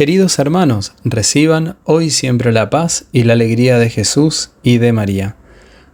[0.00, 5.36] Queridos hermanos, reciban hoy siempre la paz y la alegría de Jesús y de María.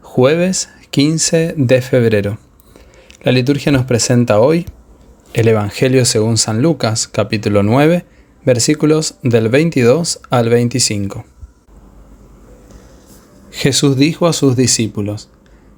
[0.00, 2.38] Jueves 15 de febrero.
[3.24, 4.64] La liturgia nos presenta hoy
[5.34, 8.06] el Evangelio según San Lucas, capítulo 9,
[8.44, 11.24] versículos del 22 al 25.
[13.50, 15.30] Jesús dijo a sus discípulos,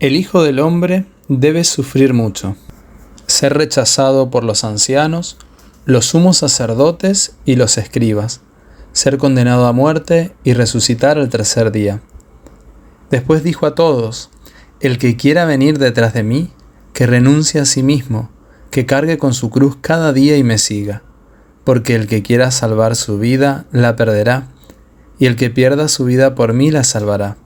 [0.00, 2.56] El Hijo del Hombre debe sufrir mucho,
[3.26, 5.36] ser rechazado por los ancianos,
[5.86, 8.40] los sumos sacerdotes y los escribas,
[8.92, 12.00] ser condenado a muerte y resucitar al tercer día.
[13.10, 14.30] Después dijo a todos,
[14.80, 16.50] el que quiera venir detrás de mí,
[16.92, 18.30] que renuncie a sí mismo,
[18.70, 21.02] que cargue con su cruz cada día y me siga,
[21.64, 24.48] porque el que quiera salvar su vida la perderá,
[25.18, 27.36] y el que pierda su vida por mí la salvará.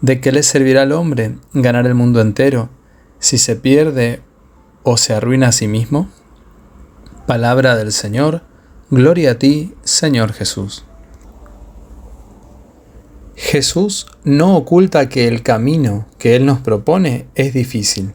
[0.00, 2.70] ¿De qué le servirá al hombre ganar el mundo entero
[3.18, 4.22] si se pierde
[4.82, 6.08] o se arruina a sí mismo?
[7.30, 8.42] Palabra del Señor,
[8.90, 10.84] gloria a ti, Señor Jesús.
[13.36, 18.14] Jesús no oculta que el camino que Él nos propone es difícil.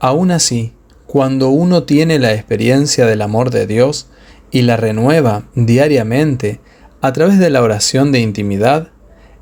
[0.00, 0.72] Aún así,
[1.06, 4.06] cuando uno tiene la experiencia del amor de Dios
[4.50, 6.58] y la renueva diariamente
[7.02, 8.88] a través de la oración de intimidad,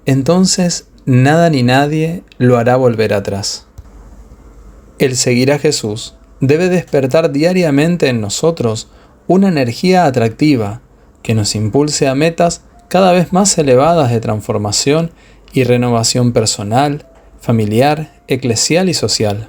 [0.05, 3.69] entonces nada ni nadie lo hará volver atrás.
[4.99, 8.89] El seguir a Jesús debe despertar diariamente en nosotros
[9.27, 10.81] una energía atractiva
[11.23, 15.11] que nos impulse a metas cada vez más elevadas de transformación
[15.53, 17.07] y renovación personal,
[17.41, 19.49] familiar, eclesial y social.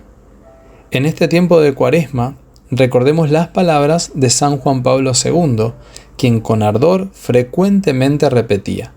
[0.92, 2.38] En este tiempo de Cuaresma,
[2.72, 5.74] recordemos las palabras de San Juan Pablo II,
[6.18, 8.94] quien con ardor frecuentemente repetía,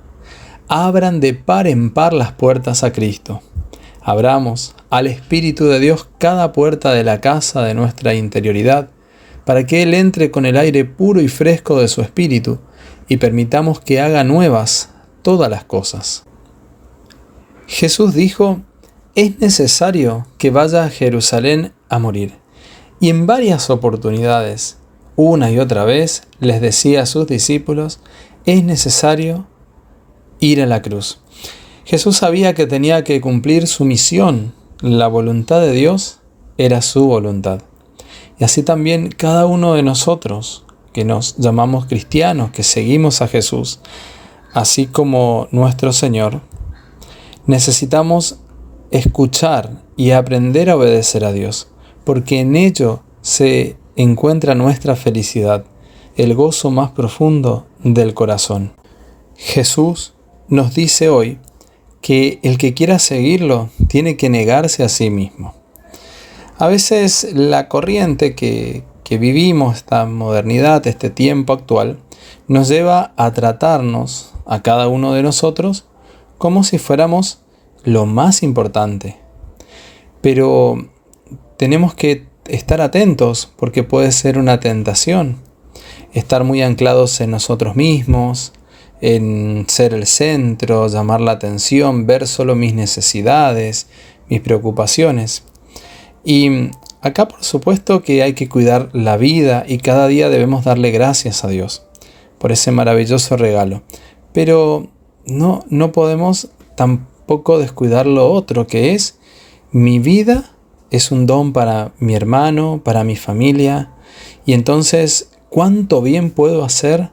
[0.68, 3.42] abran de par en par las puertas a Cristo.
[4.02, 8.88] Abramos al Espíritu de Dios cada puerta de la casa de nuestra interioridad,
[9.50, 12.60] para que Él entre con el aire puro y fresco de su Espíritu
[13.08, 14.90] y permitamos que haga nuevas
[15.22, 16.22] todas las cosas.
[17.66, 18.60] Jesús dijo,
[19.16, 22.34] es necesario que vaya a Jerusalén a morir.
[23.00, 24.76] Y en varias oportunidades,
[25.16, 27.98] una y otra vez, les decía a sus discípulos,
[28.46, 29.48] es necesario
[30.38, 31.22] ir a la cruz.
[31.84, 34.54] Jesús sabía que tenía que cumplir su misión.
[34.80, 36.20] La voluntad de Dios
[36.56, 37.62] era su voluntad.
[38.40, 40.64] Y así también cada uno de nosotros,
[40.94, 43.80] que nos llamamos cristianos, que seguimos a Jesús,
[44.54, 46.40] así como nuestro Señor,
[47.44, 48.40] necesitamos
[48.90, 51.68] escuchar y aprender a obedecer a Dios,
[52.04, 55.66] porque en ello se encuentra nuestra felicidad,
[56.16, 58.72] el gozo más profundo del corazón.
[59.36, 60.14] Jesús
[60.48, 61.38] nos dice hoy
[62.00, 65.59] que el que quiera seguirlo tiene que negarse a sí mismo.
[66.60, 72.00] A veces la corriente que, vivimos, esta modernidad, este tiempo actual,
[72.48, 75.86] nos lleva a tratarnos a cada uno de nosotros
[76.36, 77.40] como si fuéramos
[77.82, 79.16] lo más importante.
[80.20, 80.90] Pero
[81.56, 85.38] tenemos que estar atentos porque puede ser una tentación.
[86.12, 88.52] Estar muy anclados en nosotros mismos,
[89.00, 93.86] en ser el centro, llamar la atención, ver solo mis necesidades,
[94.28, 95.44] mis preocupaciones.
[96.24, 96.70] Y
[97.00, 101.44] acá por supuesto que hay que cuidar la vida y cada día debemos darle gracias
[101.44, 101.86] a Dios
[102.38, 103.82] por ese maravilloso regalo.
[104.32, 104.88] Pero
[105.26, 109.18] no, no podemos tampoco descuidar lo otro, que es
[109.72, 110.50] mi vida
[110.90, 113.92] es un don para mi hermano, para mi familia.
[114.44, 117.10] Y entonces, ¿cuánto bien puedo hacer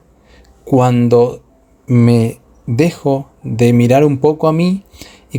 [0.64, 1.42] cuando
[1.86, 4.84] me dejo de mirar un poco a mí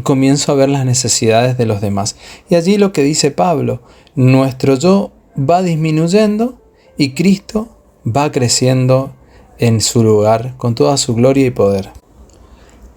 [0.02, 2.16] comienzo a ver las necesidades de los demás.
[2.50, 3.82] Y allí lo que dice Pablo,
[4.16, 6.62] nuestro yo va disminuyendo
[6.98, 9.14] y Cristo va creciendo
[9.58, 11.90] en su lugar con toda su gloria y poder.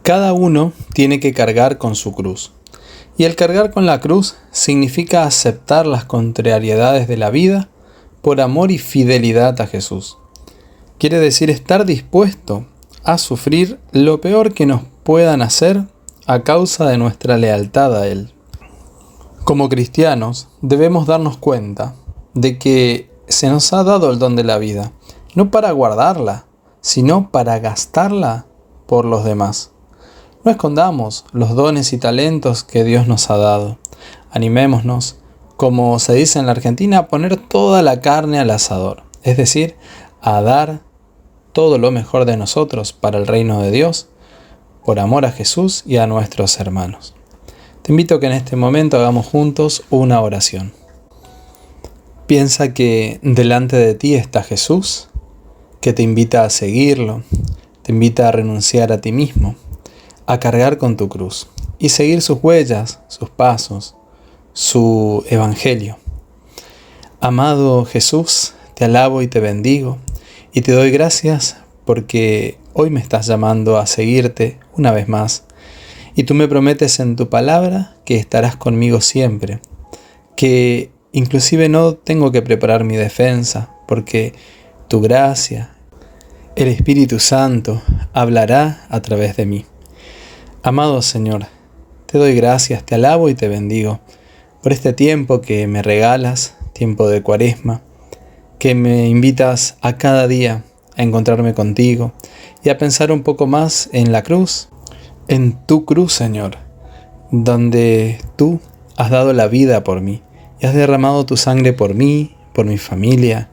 [0.03, 2.53] Cada uno tiene que cargar con su cruz.
[3.17, 7.69] Y el cargar con la cruz significa aceptar las contrariedades de la vida
[8.23, 10.19] por amor y fidelidad a Jesús.
[10.99, 12.67] Quiere decir estar dispuesto
[13.05, 15.85] a sufrir lo peor que nos puedan hacer
[16.27, 18.33] a causa de nuestra lealtad a Él.
[19.45, 21.95] Como cristianos debemos darnos cuenta
[22.35, 24.93] de que se nos ha dado el don de la vida,
[25.35, 26.47] no para guardarla,
[26.81, 28.47] sino para gastarla
[28.87, 29.73] por los demás.
[30.45, 33.79] No escondamos los dones y talentos que Dios nos ha dado.
[34.31, 35.17] Animémonos,
[35.57, 39.77] como se dice en la Argentina, a poner toda la carne al asador, es decir,
[40.21, 40.83] a dar
[41.53, 44.09] todo lo mejor de nosotros para el reino de Dios,
[44.85, 47.15] por amor a Jesús y a nuestros hermanos.
[47.83, 50.73] Te invito a que en este momento hagamos juntos una oración.
[52.27, 55.09] Piensa que delante de ti está Jesús,
[55.81, 57.23] que te invita a seguirlo,
[57.83, 59.57] te invita a renunciar a ti mismo,
[60.27, 61.49] a cargar con tu cruz
[61.79, 63.97] y seguir sus huellas, sus pasos,
[64.53, 65.99] su evangelio.
[67.21, 69.99] Amado Jesús, te alabo y te bendigo
[70.53, 75.45] y te doy gracias porque hoy me estás llamando a seguirte una vez más
[76.15, 79.61] y tú me prometes en tu palabra que estarás conmigo siempre,
[80.37, 84.35] que inclusive no tengo que preparar mi defensa porque
[84.89, 85.71] tu gracia,
[86.57, 87.81] el Espíritu Santo
[88.13, 89.65] hablará a través de mí.
[90.63, 91.47] Amado Señor,
[92.07, 94.01] te doy gracias, te alabo y te bendigo
[94.63, 97.83] por este tiempo que me regalas, tiempo de cuaresma,
[98.59, 100.63] que me invitas a cada día
[100.97, 102.13] a encontrarme contigo
[102.63, 104.69] y a pensar un poco más en la cruz,
[105.29, 106.57] en tu cruz, Señor,
[107.31, 108.61] donde tú
[108.97, 110.23] has dado la vida por mí
[110.61, 113.49] y has derramado tu sangre por mí, por mi familia,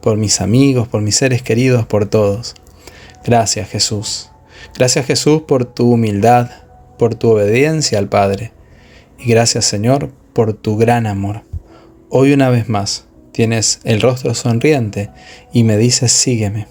[0.00, 2.54] por mis amigos, por mis seres queridos, por todos.
[3.24, 4.30] Gracias Jesús.
[4.74, 6.50] Gracias Jesús por tu humildad,
[6.98, 8.52] por tu obediencia al Padre.
[9.18, 11.42] Y gracias Señor por tu gran amor.
[12.08, 13.06] Hoy una vez más
[13.40, 15.08] tienes el rostro sonriente
[15.50, 16.66] y me dices sígueme.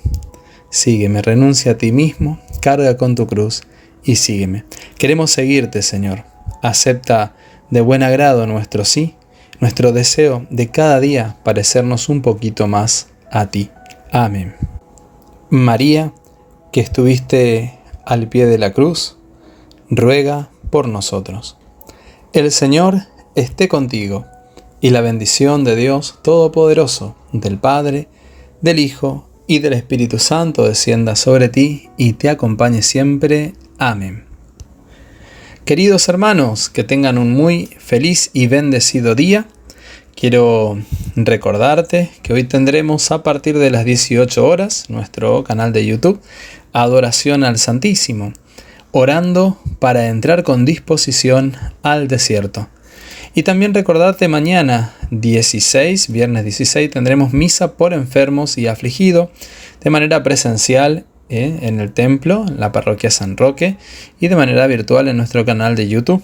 [0.70, 3.64] Sígueme, renuncia a ti mismo, carga con tu cruz
[4.04, 4.66] y sígueme.
[5.00, 6.26] Queremos seguirte Señor.
[6.62, 7.34] Acepta
[7.72, 9.16] de buen agrado nuestro sí,
[9.60, 13.72] nuestro deseo de cada día parecernos un poquito más a ti.
[14.12, 14.56] Amén.
[15.50, 16.14] María,
[16.72, 19.18] que estuviste al pie de la cruz,
[19.90, 21.58] ruega por nosotros.
[22.32, 24.28] El Señor esté contigo,
[24.82, 28.08] y la bendición de Dios Todopoderoso, del Padre,
[28.62, 33.54] del Hijo y del Espíritu Santo descienda sobre ti y te acompañe siempre.
[33.78, 34.26] Amén.
[35.66, 39.48] Queridos hermanos, que tengan un muy feliz y bendecido día.
[40.16, 40.78] Quiero
[41.16, 46.20] recordarte que hoy tendremos a partir de las 18 horas nuestro canal de YouTube
[46.74, 48.34] Adoración al Santísimo,
[48.92, 52.68] orando para entrar con disposición al desierto.
[53.34, 59.30] Y también recordarte mañana 16, viernes 16, tendremos misa por enfermos y afligidos
[59.82, 61.60] de manera presencial ¿eh?
[61.62, 63.78] en el templo, en la parroquia San Roque,
[64.20, 66.24] y de manera virtual en nuestro canal de YouTube.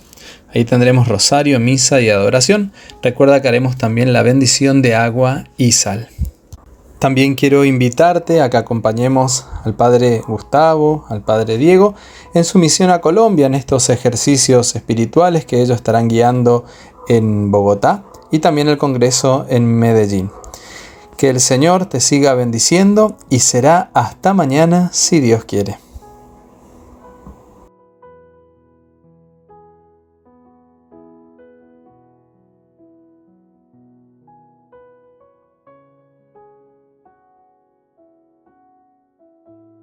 [0.54, 2.72] Ahí tendremos rosario, misa y adoración.
[3.04, 6.10] Recuerda que haremos también la bendición de agua y sal.
[6.98, 11.94] También quiero invitarte a que acompañemos al Padre Gustavo, al Padre Diego,
[12.34, 16.66] en su misión a Colombia, en estos ejercicios espirituales que ellos estarán guiando
[17.08, 20.32] en Bogotá y también el Congreso en Medellín.
[21.18, 25.85] Que el Señor te siga bendiciendo y será hasta mañana si Dios quiere.